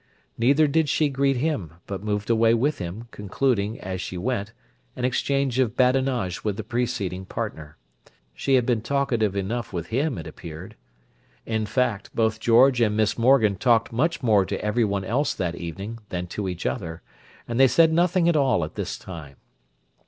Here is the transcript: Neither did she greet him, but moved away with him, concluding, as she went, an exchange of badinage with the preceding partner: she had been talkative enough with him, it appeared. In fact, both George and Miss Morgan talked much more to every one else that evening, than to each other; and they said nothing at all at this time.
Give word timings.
Neither 0.35 0.65
did 0.65 0.89
she 0.89 1.09
greet 1.09 1.37
him, 1.37 1.73
but 1.85 2.01
moved 2.01 2.31
away 2.31 2.55
with 2.55 2.79
him, 2.79 3.07
concluding, 3.11 3.79
as 3.79 4.01
she 4.01 4.17
went, 4.17 4.51
an 4.95 5.05
exchange 5.05 5.59
of 5.59 5.77
badinage 5.77 6.43
with 6.43 6.57
the 6.57 6.63
preceding 6.63 7.23
partner: 7.23 7.77
she 8.33 8.55
had 8.55 8.65
been 8.65 8.81
talkative 8.81 9.35
enough 9.35 9.71
with 9.71 9.89
him, 9.89 10.17
it 10.17 10.25
appeared. 10.25 10.75
In 11.45 11.67
fact, 11.67 12.09
both 12.15 12.39
George 12.39 12.81
and 12.81 12.97
Miss 12.97 13.15
Morgan 13.15 13.57
talked 13.57 13.93
much 13.93 14.23
more 14.23 14.43
to 14.43 14.59
every 14.65 14.83
one 14.83 15.03
else 15.05 15.35
that 15.35 15.53
evening, 15.53 15.99
than 16.09 16.25
to 16.33 16.49
each 16.49 16.65
other; 16.65 17.03
and 17.47 17.59
they 17.59 17.67
said 17.67 17.93
nothing 17.93 18.27
at 18.27 18.35
all 18.35 18.63
at 18.63 18.73
this 18.73 18.97
time. 18.97 19.35